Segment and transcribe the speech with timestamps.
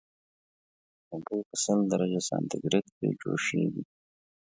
[1.11, 3.83] اوبه په سل درجه سانتي ګریډ کې جوشیږي